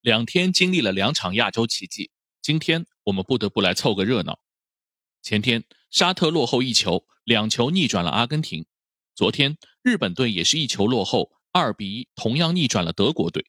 [0.00, 4.38] 两天经历了两场亚洲奇迹，今天我们不得不来凑个热闹。
[5.22, 8.62] 前天沙特落后一球，两球逆转了阿根廷；
[9.16, 13.44] 昨天日本队也是一球落后，二比一同样逆转了德国队。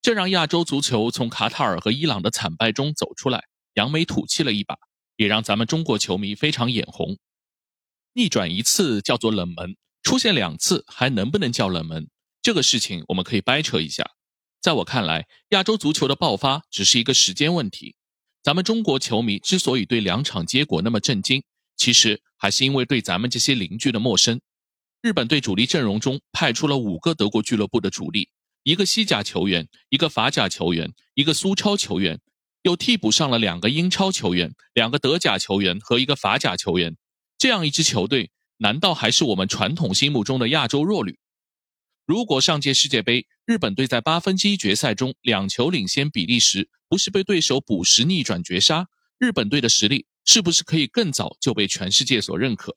[0.00, 4.76] 这让亚洲足球从卡塔尔和伊朗的惨败中走出来，扬眉吐气了一把，
[5.16, 7.18] 也让咱们中国球迷非常眼红。
[8.12, 12.08] 逆转一次叫做冷门，出现两次还能不能叫冷门？
[12.40, 14.08] 这个事情我们可以掰扯一下。
[14.60, 17.94] 在我看来，亚洲足球的爆发只是一个时间问题。
[18.42, 21.42] 咱们中国球迷之所以对两场结果那么震惊，
[21.76, 24.40] 其实还是因为对咱们这些邻居的陌生。
[25.00, 28.30] 日本队主力阵容中派出了五个德国俱乐部的主力，
[28.64, 32.20] 一个西甲球员，一个法甲球员，一个苏超球员，
[32.62, 36.96] 又替补上了两个英超球员、两个德甲球员和一个法甲球员。
[37.36, 41.18] 这样一支球队，难道还是我们传统心目中的亚洲弱旅？
[42.04, 52.76] 如果上届世界杯日本队在八分之一决赛中两球领先比利时，不是被对手补时逆转绝杀，日本队的实力是不是可以更早就被全世界所认可？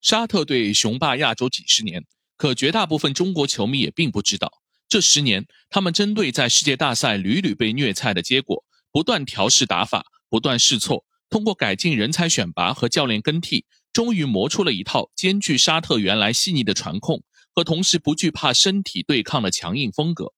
[0.00, 2.04] 沙特队雄霸亚洲几十年，
[2.36, 4.52] 可绝大部分中国球迷也并不知道，
[4.88, 17.24] 这十年他们针对在世界大赛屡屡被虐菜的结果，不断调试打法，不断试错，通过改进人才选拔和教练更替，终于磨出了一套兼具沙特原来细腻的传控。
[17.56, 20.34] 和同时不惧怕身体对抗的强硬风格，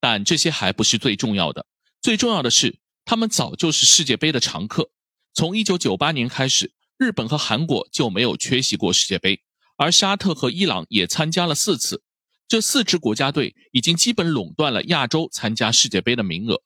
[0.00, 1.64] 但这些还不是最重要的。
[2.02, 4.90] 最重要的是，他们早就是世界杯的常客。
[5.32, 9.40] 从1998年开始，日本和韩国就没有缺席过世界杯，
[9.76, 12.02] 而沙特和伊朗也参加了四次。
[12.48, 16.62] 这四支国家队已经基本垄断了亚洲参加世界杯的名额，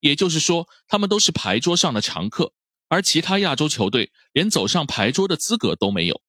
[0.00, 2.52] 也就是说，他们都是牌桌上的常客，
[2.88, 6.20] 而其他亚洲球队连走上牌桌的资格都没有。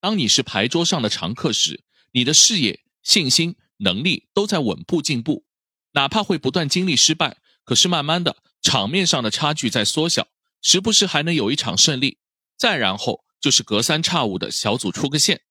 [0.00, 5.44] 当你是牌桌上的常客时，你的视野、信心、能力都在稳步进步，
[5.92, 10.28] 哪怕会不断经历失败，可是慢慢的场面上的差距在缩小，
[10.60, 12.18] 时不时还能有一场胜利。
[12.56, 15.42] 再然后就是隔三差五的小组出个线，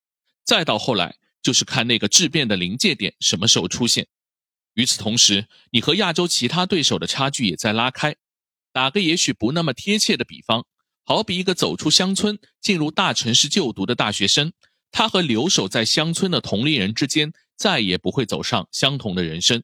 [0.46, 4.08] 再到后来就是看那个质变的临界点什么时候出现。
[4.76, 8.16] 与此同时，你和亚洲其他对手的差距也在拉开。
[8.72, 10.66] 打个也许不那么贴切的比方，
[11.04, 14.54] 好比一个走出乡村进入大城市就读的大学生。
[14.92, 19.64] 他和留守在乡村的同龄人之间再也不会走上相同的人生。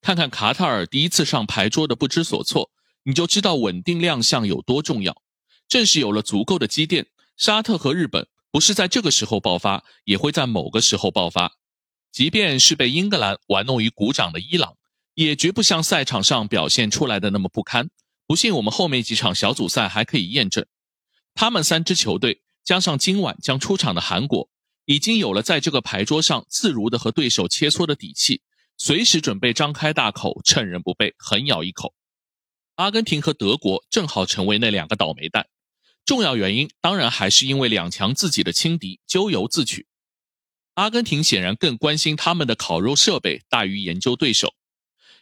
[0.00, 2.70] 看看卡塔尔第一次上牌桌的不知所措，
[3.02, 5.20] 你就知道稳定亮相有多重要。
[5.66, 11.52] 正是有了足够的积淀，沙特和日本不是在这个时候爆发，也会在某个时候爆发。
[12.12, 14.76] 即便是被英格兰玩弄于股掌的伊朗，
[15.14, 17.90] 也绝不像赛场上表现出来的那么不堪。
[18.28, 20.64] 不信，我们后面几场小组赛还可以验证。
[21.34, 22.42] 他们三支球队。
[22.66, 24.48] 加上今晚将出场的韩国，
[24.86, 28.42] 已经有了在这个牌桌上自如的和对手切磋的底气，
[28.76, 31.94] 随时准备张开大口，趁人不备狠咬一口。
[32.74, 35.46] 阿根廷和德国正好成为那两个倒霉蛋，
[36.04, 39.86] 重要原因当然还是因为两强自己的轻敌咎由自取。
[40.74, 44.54] 阿根廷显然更关心他们的烤肉设备大于研究对手。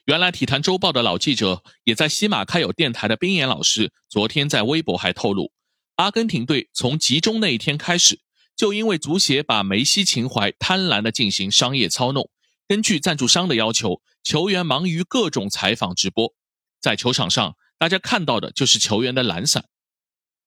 [0.06, 5.52] 原来体坛周报的老记者，也在西马开有电台的冰岩老师，昨天在微博还透露。
[5.96, 8.20] 阿根廷队从集中那一天开始，
[8.56, 12.30] 就因为足协把梅西情怀贪婪地进行商业操弄，
[12.66, 16.34] 根据赞助商的要求，球员忙于各种采访直播，
[16.80, 19.66] 在球场上大家看到的就是球员的懒散。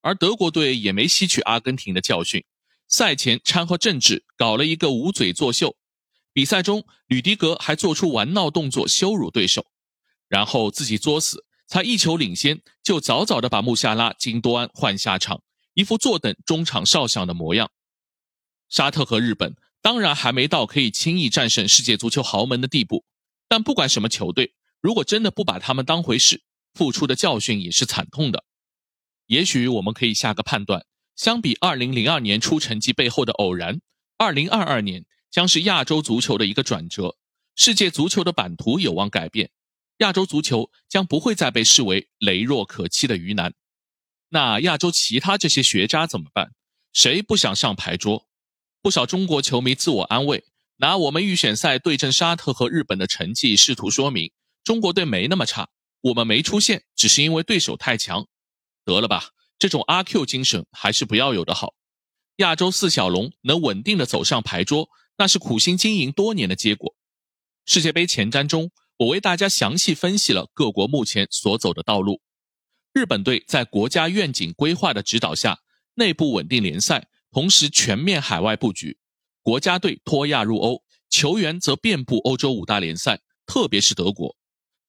[0.02, 2.44] 而德国队也没吸取阿根廷的教训，
[2.88, 5.78] 赛前掺和政治，搞了一个捂嘴作秀。
[6.34, 9.66] 比赛中，吕迪格还做出玩闹动作羞辱对手，
[10.28, 11.46] 然后自己作死。
[11.68, 15.42] 才一球领先，就早早的把穆夏拉、金多安换下场，
[15.74, 17.70] 一副坐等中场哨响的模样。
[18.70, 23.04] 沙特和日本当然还没到可以轻易战胜世界足球豪门的地步，
[23.48, 26.42] 但不管什么球队，如果真的不把他们当回事，
[26.74, 28.46] 付出的教训也是惨痛的。
[29.26, 30.86] 也许我们可以下个判断：
[31.16, 33.82] 相比2002年出成绩背后的偶然
[34.18, 37.18] ，2022年将是亚洲足球的一个转折，
[37.56, 39.52] 世界足球的版图有望改变。
[39.98, 43.54] 亚洲足球将不会再被视为羸弱可欺的鱼腩，
[44.30, 46.54] 那亚洲其他这些学渣怎么办？
[46.94, 48.28] 谁不想上牌桌？
[48.82, 50.46] 不少中国球迷自我安慰，
[50.78, 54.32] 拿我们预选赛对阵沙特和日本的成绩试图说明
[54.64, 55.70] 中国队没那么差，
[56.02, 58.28] 我们没出现只是因为对手太强。
[58.86, 61.74] 得了吧，这种阿 Q 精神还是不要有的好。
[62.36, 66.96] 亚洲四小龙能稳定的走上牌桌，那是苦心经营多年的结果。
[67.66, 68.72] 世界杯前瞻中。
[68.98, 72.22] 我为大家详细分析了各国目前所走的道路。
[72.94, 75.60] 日本队在国家愿景规划的指导下，
[75.94, 78.98] 内部稳定联赛，同时全面海外布局。
[79.44, 84.36] 国家队脱亚入欧，球员则遍布欧洲五大联赛，特别是德国。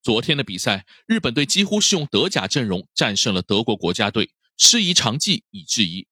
[0.03, 6.09] 昨天的比赛，日本队几乎是用德甲阵容战胜了德国国家队，师夷长技以制夷。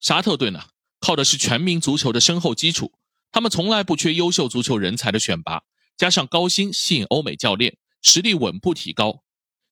[0.00, 0.64] 沙特队呢，
[1.00, 2.92] 靠的是全民足球的深厚基础，
[3.32, 5.62] 他们从来不缺优秀足球人才的选拔，
[5.96, 9.22] 加上高薪吸引欧美教练，实力稳步提高。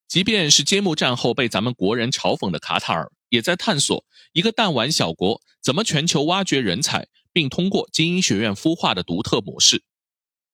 [0.07, 9.83] 即便是揭幕战后被咱们国人嘲讽的卡塔尔，也在探索一个弹丸小国怎么全球挖掘人才，并通过精英学院孵化的独特模式。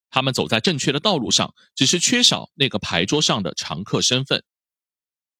[0.08, 4.42] 他们走在正确的道路上，只是缺少那个牌桌上的常客身份。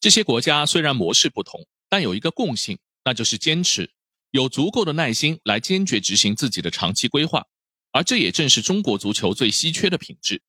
[0.01, 3.93] 这些国家虽然模式不同，但有一个共性，那就是坚持，
[4.31, 7.47] 有足够的耐心来坚决执行自己的长期规划。
[7.93, 10.43] 而这也正是中国足球最稀缺的品质。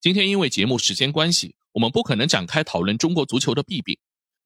[0.00, 1.56] 今天因为节目时间关系。
[1.72, 3.96] 我们不可能展开讨论中国足球的弊病，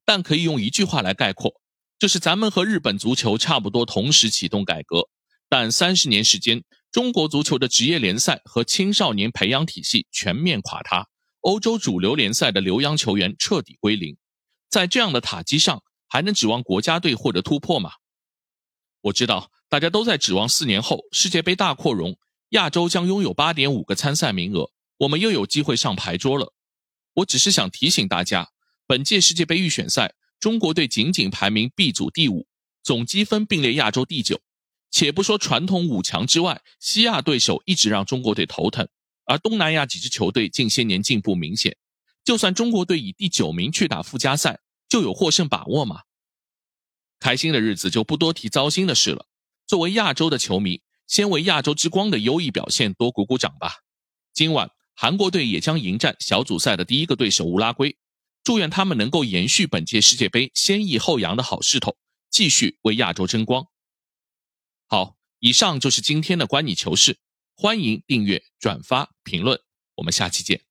[0.05, 1.59] 但可以用一句话来概括，
[1.97, 5.09] 就是咱们和日本足球差不多同时启动改革，
[5.49, 11.07] 但三十年时间，中国足球的职业联赛和青少年培养体系全面垮塌，
[11.41, 14.15] 欧洲主流联赛的留洋球员彻底归零，
[14.69, 17.89] 在这样的塔基上，还能指望国家队获得突破吗？
[19.01, 22.15] 我知道大家都在指望四年后世界杯大扩容，
[22.55, 26.53] 亚洲将拥有八点五个参赛名额，我们又有机会上牌桌了。
[27.15, 28.49] 我只是想提醒大家，
[28.87, 32.47] 本届世界杯预选赛，中国队仅仅排名 B 组第五，
[32.81, 34.39] 总积分并列亚洲第九。
[34.89, 38.87] 且不说传统五强之外，西亚对手一直让中国队头疼，
[39.25, 41.75] 而东南亚几支球队近些年进步明显。
[42.23, 46.03] 就算中国队以第九名去打附加赛，就有获胜把握吗？
[47.19, 49.25] 开心的日子就不多提糟心的事了。
[49.67, 53.71] 作为亚洲的球迷，先为亚洲之光的优异表现多鼓鼓掌吧。
[54.33, 54.69] 今晚。
[54.97, 57.97] 韩国队也将迎战小组赛的第一个对手乌拉圭，
[58.45, 61.97] 祝愿他们能够延续本届世界杯先抑后扬的好势头，
[62.29, 63.67] 继续为亚洲争光。
[64.87, 67.19] 好，以上就是今天的观你球事，
[67.57, 69.59] 欢迎订阅、转发、评论，
[69.95, 70.64] 我们下期见。